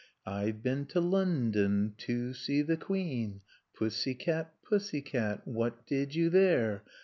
[0.25, 3.41] "I've been to London, to see the Queen."
[3.75, 6.81] "Pussycat, Pussycat, what did you there?"